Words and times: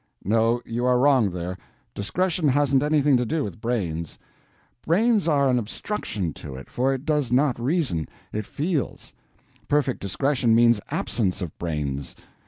"No, 0.23 0.61
you 0.65 0.83
are 0.85 0.97
wrong 0.97 1.29
there. 1.29 1.55
Discretion 1.93 2.47
hasn't 2.47 2.81
anything 2.81 3.17
to 3.17 3.23
do 3.23 3.43
with 3.43 3.61
brains; 3.61 4.17
brains 4.83 5.27
are 5.27 5.47
an 5.47 5.59
obstruction 5.59 6.33
to 6.41 6.55
it, 6.55 6.71
for 6.71 6.91
it 6.91 7.05
does 7.05 7.31
not 7.31 7.59
reason, 7.59 8.07
it 8.33 8.47
feels. 8.47 9.13
Perfect 9.67 9.99
discretion 9.99 10.55
means 10.55 10.81
absence 10.89 11.39
of 11.43 11.55
brains. 11.59 12.15